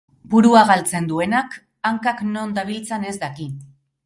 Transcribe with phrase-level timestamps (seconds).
[0.29, 1.53] Burua galtzen duenak,
[1.91, 3.49] hankak non dabiltzan ez daki